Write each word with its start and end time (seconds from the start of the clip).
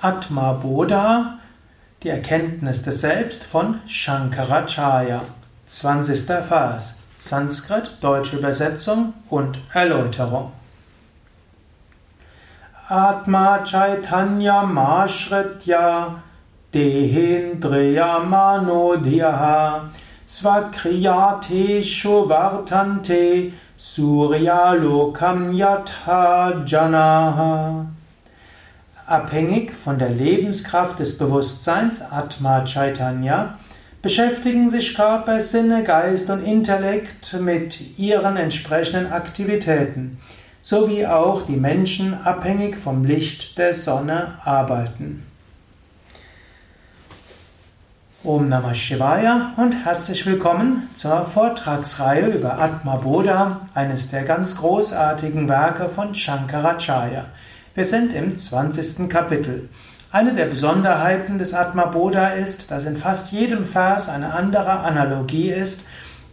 Atma 0.00 0.52
Bodha, 0.52 1.40
die 2.04 2.10
Erkenntnis 2.10 2.84
des 2.84 3.00
Selbst 3.00 3.42
von 3.42 3.80
Shankaracharya. 3.88 5.22
20. 5.66 6.20
Vers. 6.46 6.98
Sanskrit, 7.18 7.96
deutsche 8.00 8.36
Übersetzung 8.36 9.12
und 9.28 9.58
Erläuterung. 9.74 10.52
Atma 12.88 13.64
Chaitanya 13.64 14.62
Mashritya 14.62 16.22
Dehendriya 16.72 18.20
Manodhyaha 18.20 19.90
Svakriyateshu 20.28 22.28
Vartante 22.28 23.52
Surya 23.76 24.74
Lokam 24.74 25.52
Yatha 25.52 26.64
Janaha 26.64 27.97
Abhängig 29.08 29.72
von 29.72 29.98
der 29.98 30.10
Lebenskraft 30.10 30.98
des 30.98 31.16
Bewusstseins, 31.16 32.02
Atma 32.02 32.62
Chaitanya, 32.64 33.58
beschäftigen 34.02 34.68
sich 34.68 34.94
Körper, 34.94 35.40
Sinne, 35.40 35.82
Geist 35.82 36.28
und 36.28 36.44
Intellekt 36.44 37.32
mit 37.40 37.98
ihren 37.98 38.36
entsprechenden 38.36 39.10
Aktivitäten, 39.10 40.18
sowie 40.60 41.06
auch 41.06 41.46
die 41.46 41.56
Menschen 41.56 42.12
abhängig 42.22 42.76
vom 42.76 43.02
Licht 43.02 43.56
der 43.56 43.72
Sonne 43.72 44.34
arbeiten. 44.44 45.24
Om 48.22 48.50
Namah 48.50 48.74
Shivaya 48.74 49.54
und 49.56 49.86
herzlich 49.86 50.26
willkommen 50.26 50.86
zur 50.94 51.24
Vortragsreihe 51.24 52.26
über 52.26 52.58
Atma 52.58 52.96
Bodha, 52.96 53.68
eines 53.72 54.10
der 54.10 54.24
ganz 54.24 54.58
großartigen 54.58 55.48
Werke 55.48 55.88
von 55.88 56.14
Shankaracharya. 56.14 57.24
Wir 57.78 57.84
sind 57.84 58.12
im 58.12 58.36
20. 58.36 59.08
Kapitel. 59.08 59.68
Eine 60.10 60.34
der 60.34 60.46
Besonderheiten 60.46 61.38
des 61.38 61.54
Atma 61.54 61.84
Bodha 61.84 62.30
ist, 62.30 62.72
dass 62.72 62.86
in 62.86 62.96
fast 62.96 63.30
jedem 63.30 63.64
Vers 63.66 64.08
eine 64.08 64.34
andere 64.34 64.80
Analogie 64.80 65.50
ist, 65.50 65.82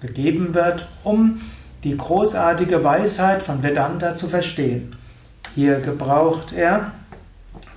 gegeben 0.01 0.55
wird, 0.55 0.87
um 1.03 1.39
die 1.83 1.95
großartige 1.95 2.83
Weisheit 2.83 3.43
von 3.43 3.61
Vedanta 3.61 4.15
zu 4.15 4.27
verstehen. 4.27 4.95
Hier 5.53 5.81
gebraucht 5.81 6.51
er 6.51 6.93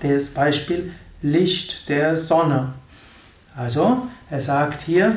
das 0.01 0.29
Beispiel 0.29 0.95
Licht 1.21 1.91
der 1.91 2.17
Sonne. 2.17 2.73
Also, 3.55 4.07
er 4.31 4.41
sagt 4.41 4.81
hier, 4.81 5.17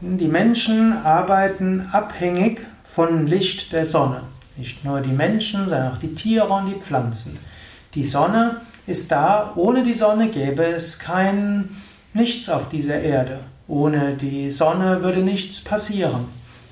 die 0.00 0.26
Menschen 0.26 0.94
arbeiten 1.04 1.90
abhängig 1.92 2.66
von 2.88 3.28
Licht 3.28 3.72
der 3.72 3.84
Sonne. 3.84 4.22
Nicht 4.56 4.84
nur 4.84 5.00
die 5.00 5.12
Menschen, 5.12 5.68
sondern 5.68 5.92
auch 5.92 5.98
die 5.98 6.16
Tiere 6.16 6.48
und 6.48 6.66
die 6.66 6.80
Pflanzen. 6.80 7.38
Die 7.94 8.04
Sonne 8.04 8.60
ist 8.86 9.10
da, 9.12 9.52
ohne 9.54 9.82
die 9.82 9.94
Sonne 9.94 10.28
gäbe 10.28 10.64
es 10.64 10.98
kein 10.98 11.70
nichts 12.12 12.48
auf 12.48 12.68
dieser 12.68 13.00
Erde. 13.00 13.40
Ohne 13.66 14.14
die 14.14 14.50
Sonne 14.50 15.02
würde 15.02 15.20
nichts 15.20 15.62
passieren. 15.62 16.26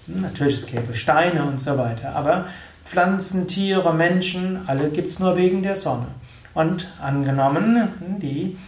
Natürlich 0.06 0.58
es 0.58 0.66
gäbe 0.66 0.94
Steine 0.94 1.44
und 1.44 1.60
so 1.60 1.78
weiter, 1.78 2.14
aber 2.16 2.46
Pflanzen, 2.84 3.46
Tiere, 3.46 3.94
Menschen, 3.94 4.62
alle 4.66 4.90
gibt 4.90 5.12
es 5.12 5.18
nur 5.18 5.36
wegen 5.36 5.62
der 5.62 5.76
Sonne. 5.76 6.08
Und 6.54 6.92
angenommen, 7.00 8.18
die, 8.20 8.58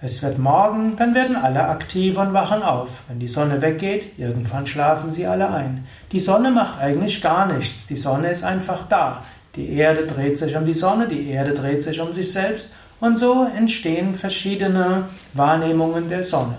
es 0.00 0.22
wird 0.22 0.38
morgen, 0.38 0.96
dann 0.96 1.14
werden 1.14 1.36
alle 1.36 1.64
aktiv 1.64 2.16
und 2.16 2.32
wachen 2.32 2.62
auf. 2.62 3.02
Wenn 3.08 3.18
die 3.18 3.28
Sonne 3.28 3.60
weggeht, 3.60 4.18
irgendwann 4.18 4.66
schlafen 4.66 5.12
sie 5.12 5.26
alle 5.26 5.50
ein. 5.50 5.86
Die 6.12 6.20
Sonne 6.20 6.52
macht 6.52 6.78
eigentlich 6.78 7.20
gar 7.20 7.52
nichts. 7.52 7.86
Die 7.86 7.96
Sonne 7.96 8.30
ist 8.30 8.44
einfach 8.44 8.86
da. 8.88 9.24
Die 9.58 9.72
Erde 9.72 10.06
dreht 10.06 10.38
sich 10.38 10.54
um 10.54 10.64
die 10.64 10.72
Sonne, 10.72 11.08
die 11.08 11.30
Erde 11.30 11.52
dreht 11.52 11.82
sich 11.82 12.00
um 12.00 12.12
sich 12.12 12.32
selbst. 12.32 12.70
Und 13.00 13.18
so 13.18 13.44
entstehen 13.44 14.14
verschiedene 14.14 15.08
Wahrnehmungen 15.34 16.08
der 16.08 16.22
Sonne. 16.22 16.58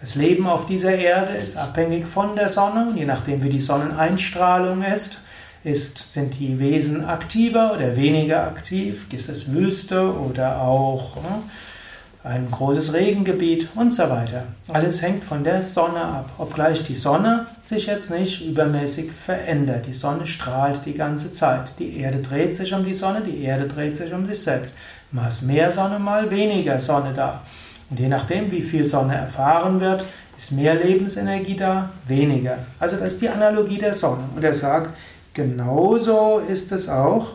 Das 0.00 0.14
Leben 0.14 0.46
auf 0.46 0.64
dieser 0.64 0.94
Erde 0.94 1.32
ist 1.32 1.56
abhängig 1.56 2.06
von 2.06 2.36
der 2.36 2.48
Sonne. 2.48 2.92
Je 2.94 3.04
nachdem 3.04 3.42
wie 3.42 3.48
die 3.48 3.60
Sonneneinstrahlung 3.60 4.84
ist, 4.84 5.18
ist, 5.64 6.12
sind 6.12 6.38
die 6.38 6.60
Wesen 6.60 7.04
aktiver 7.04 7.72
oder 7.74 7.96
weniger 7.96 8.44
aktiv, 8.44 9.06
ist 9.12 9.28
es 9.28 9.52
Wüste 9.52 10.16
oder 10.16 10.60
auch 10.60 11.16
hm, 11.16 11.50
ein 12.26 12.50
großes 12.50 12.92
Regengebiet 12.92 13.68
und 13.76 13.94
so 13.94 14.10
weiter. 14.10 14.44
Alles 14.66 15.00
hängt 15.00 15.22
von 15.22 15.44
der 15.44 15.62
Sonne 15.62 16.00
ab, 16.00 16.30
obgleich 16.38 16.82
die 16.82 16.96
Sonne 16.96 17.46
sich 17.62 17.86
jetzt 17.86 18.10
nicht 18.10 18.44
übermäßig 18.44 19.12
verändert. 19.12 19.86
Die 19.86 19.92
Sonne 19.92 20.26
strahlt 20.26 20.80
die 20.86 20.94
ganze 20.94 21.32
Zeit. 21.32 21.70
Die 21.78 22.00
Erde 22.00 22.18
dreht 22.18 22.56
sich 22.56 22.74
um 22.74 22.84
die 22.84 22.94
Sonne, 22.94 23.20
die 23.20 23.44
Erde 23.44 23.68
dreht 23.68 23.96
sich 23.96 24.12
um 24.12 24.26
sich 24.26 24.42
selbst. 24.42 24.74
Mal 25.12 25.30
mehr 25.42 25.70
Sonne, 25.70 26.00
mal 26.00 26.28
weniger 26.30 26.80
Sonne 26.80 27.12
da. 27.14 27.42
Und 27.90 28.00
je 28.00 28.08
nachdem, 28.08 28.50
wie 28.50 28.62
viel 28.62 28.86
Sonne 28.86 29.14
erfahren 29.14 29.80
wird, 29.80 30.04
ist 30.36 30.50
mehr 30.50 30.74
Lebensenergie 30.74 31.56
da, 31.56 31.90
weniger. 32.08 32.58
Also 32.80 32.96
das 32.96 33.14
ist 33.14 33.22
die 33.22 33.28
Analogie 33.28 33.78
der 33.78 33.94
Sonne. 33.94 34.24
Und 34.34 34.42
er 34.42 34.52
sagt, 34.52 34.90
genauso 35.32 36.40
ist 36.40 36.72
es 36.72 36.88
auch 36.88 37.28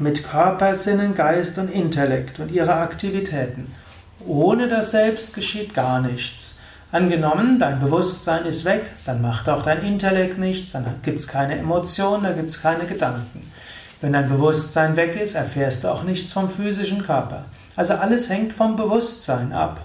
mit 0.00 0.24
Körper, 0.24 0.74
Sinnen, 0.74 1.14
Geist 1.14 1.58
und 1.58 1.70
Intellekt 1.70 2.40
und 2.40 2.50
ihre 2.50 2.74
Aktivitäten. 2.74 3.74
Ohne 4.26 4.68
das 4.68 4.90
Selbst 4.90 5.34
geschieht 5.34 5.74
gar 5.74 6.00
nichts. 6.00 6.58
Angenommen, 6.90 7.58
dein 7.58 7.80
Bewusstsein 7.80 8.46
ist 8.46 8.64
weg, 8.64 8.90
dann 9.04 9.20
macht 9.20 9.48
auch 9.48 9.62
dein 9.62 9.82
Intellekt 9.82 10.38
nichts, 10.38 10.72
dann 10.72 10.86
gibt 11.02 11.20
es 11.20 11.28
keine 11.28 11.58
Emotionen, 11.58 12.24
da 12.24 12.32
gibt 12.32 12.48
es 12.48 12.62
keine 12.62 12.86
Gedanken. 12.86 13.52
Wenn 14.00 14.12
dein 14.12 14.28
Bewusstsein 14.28 14.96
weg 14.96 15.20
ist, 15.20 15.34
erfährst 15.34 15.84
du 15.84 15.88
auch 15.88 16.04
nichts 16.04 16.32
vom 16.32 16.48
physischen 16.48 17.02
Körper. 17.02 17.44
Also 17.76 17.94
alles 17.94 18.30
hängt 18.30 18.52
vom 18.52 18.76
Bewusstsein 18.76 19.52
ab. 19.52 19.82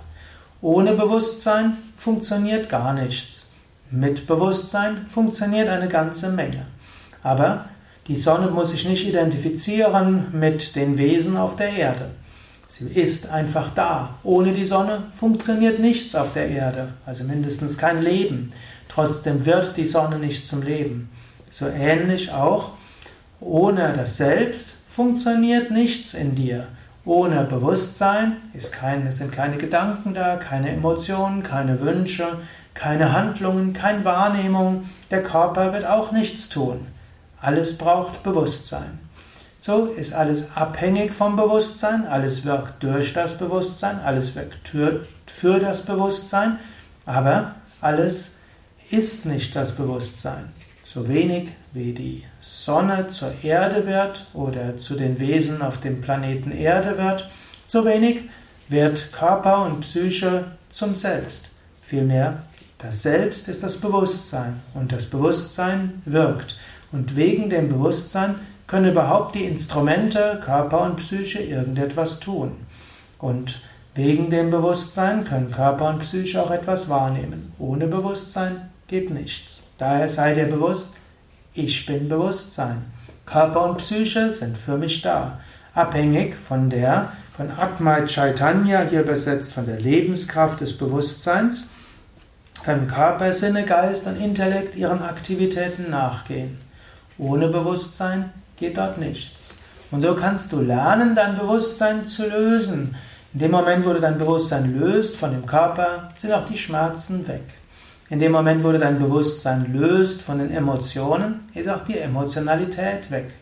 Ohne 0.62 0.94
Bewusstsein 0.94 1.78
funktioniert 1.97 2.69
gar 2.69 2.94
nichts. 2.94 3.50
Mit 3.91 4.25
Bewusstsein 4.25 5.06
funktioniert 5.13 5.68
eine 5.68 5.90
ganze 5.90 6.29
Menge. 6.29 6.66
Aber 7.22 7.66
die 8.08 8.18
Sonne 8.18 8.47
muss 8.47 8.72
sich 8.72 8.88
nicht 8.88 9.08
identifizieren 9.08 10.28
mit 10.34 10.75
den 10.75 10.97
Wesen 10.97 11.38
auf 11.38 11.56
der 11.56 11.69
Erde. 11.69 12.09
Sie 12.68 12.86
ist 12.86 13.30
einfach 13.30 13.69
da. 13.74 14.16
Ohne 14.24 14.52
die 14.52 14.66
Sonne 14.66 15.03
funktioniert 15.14 15.80
nichts 15.80 16.16
auf 16.16 16.34
der 16.34 16.50
Erde, 16.50 16.90
also 17.06 17.24
mindestens 17.24 17.78
kein 17.78 18.02
Leben. 18.02 18.52
Trotzdem 18.90 19.46
wird 19.46 19.78
die 19.78 19.86
Sonne 19.86 20.18
nicht 20.18 20.46
zum 20.46 20.64
Leben. 20.64 21.09
So 21.50 21.68
ähnlich 21.68 22.31
auch, 22.31 22.72
ohne 23.40 23.94
das 23.94 24.18
Selbst 24.18 24.74
funktioniert 24.90 25.72
nichts 25.72 26.14
in 26.14 26.35
dir. 26.35 26.68
Ohne 27.06 27.44
Bewusstsein 27.44 28.38
kein, 28.72 29.12
sind 29.12 29.31
keine 29.31 29.58
Gedanken 29.58 30.14
da, 30.14 30.38
keine 30.38 30.72
Emotionen, 30.72 31.44
keine 31.44 31.80
Wünsche, 31.81 32.40
keine 32.74 33.12
Handlungen, 33.14 33.74
keine 33.74 34.03
Wahrnehmung. 34.03 34.90
Der 35.12 35.22
Körper 35.22 35.74
wird 35.74 35.85
auch 35.85 36.12
nichts 36.12 36.50
tun. 36.50 36.88
Alles 37.44 37.78
braucht 37.78 38.24
Bewusstsein. 38.24 39.00
So 39.59 39.88
ist 39.88 40.14
alles 40.14 40.56
abhängig 40.56 41.12
vom 41.12 41.36
Bewusstsein, 41.36 42.08
alles 42.08 42.46
wirkt 42.46 42.81
durch 42.81 43.14
das 43.14 43.38
Bewusstsein, 43.38 44.00
alles 44.00 44.34
wirkt 44.34 44.70
für 45.28 45.59
das 45.59 45.82
Bewusstsein, 45.82 46.58
aber 47.06 47.56
alles 47.82 48.38
ist 48.92 49.26
nicht 49.26 49.58
das 49.58 49.74
Bewusstsein. 49.74 50.53
So 50.86 51.09
wenig 51.09 51.50
wie 51.74 51.92
die 51.92 52.24
Sonne 52.40 53.09
zur 53.09 53.34
Erde 53.44 53.86
wird 53.88 54.26
oder 54.34 54.78
zu 54.78 54.96
den 54.96 55.20
Wesen 55.20 55.62
auf 55.62 55.82
dem 55.82 56.00
Planeten 56.00 56.53
Erde 56.53 56.98
wird, 56.98 57.30
so 57.66 57.84
wenig 57.84 58.22
wird 58.70 59.12
Körper 59.12 59.66
und 59.66 59.82
Psyche 59.82 60.46
zum 60.70 60.96
Selbst. 60.96 61.50
Vielmehr, 61.82 62.44
das 62.78 63.03
Selbst 63.03 63.50
ist 63.50 63.64
das 63.64 63.76
Bewusstsein 63.76 64.62
und 64.74 64.94
das 64.94 65.08
Bewusstsein 65.08 66.02
wirkt. 66.06 66.58
Und 66.94 67.16
wegen 67.16 67.50
dem 67.50 67.70
Bewusstsein 67.70 68.36
können 68.68 68.92
überhaupt 68.92 69.34
die 69.34 69.46
Instrumente, 69.46 70.40
Körper 70.46 70.84
und 70.84 70.98
Psyche 70.98 71.40
irgendetwas 71.40 72.20
tun. 72.20 72.52
Und 73.18 73.62
wegen 73.96 74.29
dem 74.29 74.52
Bewusstsein 74.52 75.23
können 75.23 75.52
Körper 75.52 75.90
und 75.90 76.00
Psyche 76.00 76.41
auch 76.41 76.52
etwas 76.52 76.90
wahrnehmen. 76.90 77.52
Ohne 77.58 77.88
Bewusstsein 77.88 78.70
geht 78.88 79.09
nichts. 79.09 79.64
Daher 79.79 80.08
sei 80.08 80.35
dir 80.35 80.46
bewusst, 80.46 80.94
ich 81.56 81.85
bin 81.88 82.09
Bewusstsein. 82.09 82.84
Körper 83.26 83.70
und 83.70 83.78
Psyche 83.78 84.32
sind 84.32 84.56
für 84.56 84.78
mich 84.78 85.02
da. 85.02 85.40
Abhängig 85.73 86.35
von 86.35 86.70
der, 86.70 87.12
von 87.35 87.50
Atma 87.50 88.06
Chaitanya, 88.06 88.84
hier 88.88 89.02
übersetzt 89.02 89.53
von 89.53 89.66
der 89.66 89.79
Lebenskraft 89.79 90.62
des 90.62 90.78
Bewusstseins, 90.78 91.70
können 92.64 92.88
Körper, 92.88 93.34
Sinne, 93.34 93.66
Geist 93.66 94.06
und 94.06 94.22
Intellekt 94.22 94.76
ihren 94.76 95.02
Aktivitäten 95.02 95.90
nachgehen. 95.90 96.58
Ohne 97.18 97.48
Bewusstsein 97.48 98.32
geht 98.58 98.78
dort 98.78 98.98
nichts. 98.98 99.56
Und 99.92 100.02
so 100.02 100.16
kannst 100.16 100.52
du 100.52 100.62
lernen, 100.62 101.16
dein 101.16 101.38
Bewusstsein 101.38 102.06
zu 102.06 102.28
lösen. 102.28 102.96
In 103.34 103.40
dem 103.40 103.52
Moment, 103.52 103.86
wo 103.86 103.94
du 103.94 104.00
dein 104.00 104.18
Bewusstsein 104.18 104.80
löst 104.80 105.18
von 105.18 105.32
dem 105.32 105.46
Körper, 105.46 106.10
sind 106.18 106.34
auch 106.34 106.46
die 106.46 106.58
Schmerzen 106.58 107.28
weg. 107.28 107.44
In 108.10 108.20
dem 108.20 108.32
Moment, 108.32 108.64
wo 108.64 108.72
du 108.72 108.80
dein 108.80 109.00
Bewusstsein 109.00 109.74
löst 109.74 110.22
von 110.22 110.40
den 110.40 110.52
Emotionen, 110.52 111.50
ist 111.54 111.70
auch 111.70 111.84
die 111.84 111.98
Emotionalität 111.98 113.10
weg. 113.10 113.34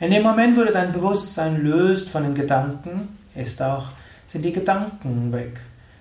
In 0.00 0.10
dem 0.10 0.22
Moment, 0.22 0.56
wo 0.56 0.62
du 0.62 0.72
dein 0.72 0.92
Bewusstsein 0.92 1.62
löst 1.62 2.08
von 2.08 2.22
den 2.22 2.34
Gedanken, 2.34 3.16
ist 3.34 3.60
auch, 3.60 3.86
sind 4.28 4.42
die 4.42 4.52
Gedanken 4.52 5.32
weg. 5.32 5.60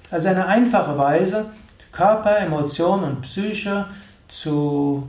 Also 0.10 0.30
eine 0.30 0.46
einfache 0.46 0.98
Weise, 0.98 1.48
Körper, 1.92 2.40
Emotion 2.40 3.04
und 3.04 3.22
Psyche 3.22 3.88
zu, 4.28 5.08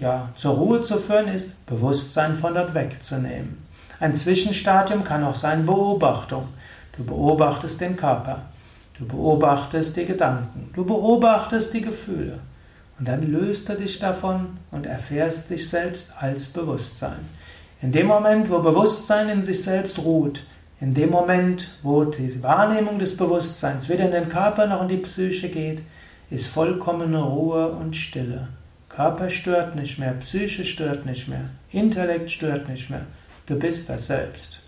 ja, 0.00 0.30
zur 0.36 0.54
Ruhe 0.54 0.82
zu 0.82 0.98
führen, 0.98 1.28
ist 1.28 1.64
Bewusstsein 1.66 2.36
von 2.36 2.54
dort 2.54 2.74
wegzunehmen. 2.74 3.58
Ein 4.00 4.14
Zwischenstadium 4.14 5.04
kann 5.04 5.24
auch 5.24 5.34
sein 5.34 5.66
Beobachtung. 5.66 6.48
Du 6.96 7.04
beobachtest 7.04 7.80
den 7.80 7.96
Körper, 7.96 8.42
du 8.98 9.06
beobachtest 9.06 9.96
die 9.96 10.04
Gedanken, 10.04 10.70
du 10.74 10.84
beobachtest 10.84 11.72
die 11.72 11.82
Gefühle. 11.82 12.40
Und 12.98 13.08
dann 13.08 13.30
löst 13.30 13.68
du 13.68 13.74
dich 13.74 13.98
davon 13.98 14.58
und 14.70 14.86
erfährst 14.86 15.50
dich 15.50 15.68
selbst 15.68 16.10
als 16.18 16.48
Bewusstsein. 16.48 17.18
In 17.80 17.92
dem 17.92 18.06
Moment, 18.06 18.50
wo 18.50 18.58
Bewusstsein 18.58 19.30
in 19.30 19.42
sich 19.42 19.62
selbst 19.62 19.98
ruht, 19.98 20.46
in 20.80 20.92
dem 20.92 21.10
Moment, 21.10 21.78
wo 21.82 22.04
die 22.04 22.42
Wahrnehmung 22.42 22.98
des 22.98 23.16
Bewusstseins 23.16 23.88
weder 23.88 24.04
in 24.04 24.10
den 24.10 24.28
Körper 24.28 24.66
noch 24.66 24.82
in 24.82 24.88
die 24.88 24.96
Psyche 24.98 25.48
geht, 25.48 25.80
ist 26.30 26.46
vollkommene 26.46 27.22
Ruhe 27.22 27.68
und 27.72 27.96
Stille. 27.96 28.48
Körper 28.90 29.30
stört 29.30 29.76
nicht 29.76 30.00
mehr, 30.00 30.14
Psyche 30.14 30.64
stört 30.64 31.06
nicht 31.06 31.28
mehr, 31.28 31.44
Intellekt 31.70 32.28
stört 32.30 32.68
nicht 32.68 32.90
mehr. 32.90 33.06
Du 33.46 33.56
bist 33.56 33.88
das 33.88 34.08
Selbst. 34.08 34.64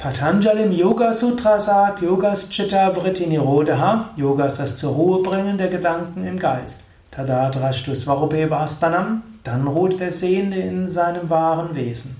Patanjali 0.00 0.64
im 0.64 0.72
Yoga 0.72 1.12
Sutra 1.12 1.60
sagt, 1.60 2.02
Yogas 2.02 2.50
Chitta 2.50 2.92
Vritti 2.92 3.28
Nirodha, 3.28 4.10
Yoga 4.16 4.46
ist 4.46 4.58
das 4.58 4.76
zur 4.76 4.92
Ruhe 4.92 5.22
bringen 5.22 5.56
der 5.56 5.68
Gedanken 5.68 6.24
im 6.24 6.38
Geist. 6.38 6.82
Tadadrashtu 7.12 7.94
Svarubeva 7.94 8.64
Astanam, 8.64 9.22
dann 9.44 9.68
ruht 9.68 10.00
der 10.00 10.10
Sehende 10.10 10.58
in 10.58 10.88
seinem 10.88 11.30
wahren 11.30 11.76
Wesen. 11.76 12.16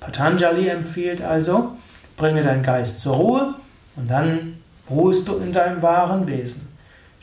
Patanjali 0.00 0.68
empfiehlt 0.68 1.20
also, 1.20 1.72
bringe 2.16 2.42
deinen 2.42 2.62
Geist 2.62 3.00
zur 3.00 3.16
Ruhe 3.16 3.54
und 3.96 4.10
dann 4.10 4.54
ruhst 4.88 5.28
du 5.28 5.36
in 5.36 5.52
deinem 5.52 5.82
wahren 5.82 6.26
Wesen. 6.26 6.73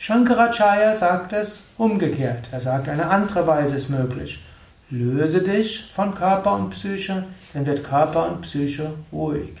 Shankaracharya 0.02 0.96
sagt 0.96 1.32
es 1.32 1.60
umgekehrt. 1.78 2.48
Er 2.50 2.58
sagt, 2.58 2.88
eine 2.88 3.06
andere 3.06 3.46
Weise 3.46 3.76
ist 3.76 3.88
möglich. 3.88 4.42
Löse 4.90 5.42
dich 5.42 5.84
von 5.94 6.16
Körper 6.16 6.56
und 6.56 6.70
Psyche, 6.70 7.22
dann 7.54 7.66
wird 7.66 7.84
Körper 7.84 8.28
und 8.28 8.40
Psyche 8.40 8.94
ruhig. 9.12 9.52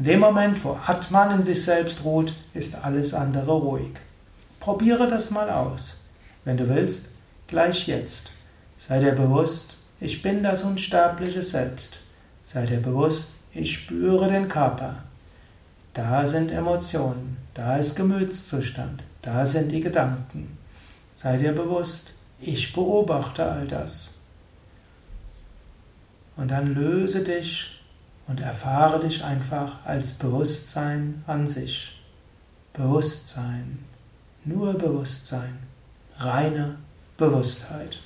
In 0.00 0.04
dem 0.06 0.18
Moment, 0.18 0.64
wo 0.64 0.76
Atman 0.84 1.38
in 1.38 1.44
sich 1.44 1.62
selbst 1.62 2.02
ruht, 2.02 2.32
ist 2.54 2.74
alles 2.84 3.14
andere 3.14 3.52
ruhig. 3.52 3.92
Probiere 4.58 5.08
das 5.08 5.30
mal 5.30 5.48
aus. 5.48 5.96
Wenn 6.44 6.56
du 6.56 6.68
willst, 6.68 7.10
gleich 7.46 7.86
jetzt. 7.86 8.32
Sei 8.76 8.98
dir 8.98 9.12
bewusst, 9.12 9.76
ich 10.00 10.22
bin 10.22 10.42
das 10.42 10.64
unsterbliche 10.64 11.44
Selbst. 11.44 12.00
Sei 12.52 12.66
dir 12.66 12.82
bewusst, 12.82 13.28
ich 13.52 13.72
spüre 13.72 14.26
den 14.26 14.48
Körper. 14.48 15.04
Da 15.94 16.26
sind 16.26 16.50
Emotionen, 16.50 17.36
da 17.54 17.76
ist 17.76 17.94
Gemütszustand, 17.94 19.02
da 19.22 19.46
sind 19.46 19.70
die 19.70 19.80
Gedanken. 19.80 20.58
Sei 21.14 21.36
dir 21.36 21.52
bewusst, 21.52 22.14
ich 22.40 22.72
beobachte 22.72 23.44
all 23.44 23.66
das. 23.66 24.18
Und 26.36 26.50
dann 26.50 26.74
löse 26.74 27.22
dich 27.22 27.80
und 28.26 28.40
erfahre 28.40 28.98
dich 29.00 29.22
einfach 29.22 29.84
als 29.84 30.14
Bewusstsein 30.14 31.22
an 31.28 31.46
sich. 31.46 32.02
Bewusstsein, 32.72 33.78
nur 34.44 34.74
Bewusstsein 34.74 35.58
reine 36.18 36.76
Bewusstheit. 37.16 37.98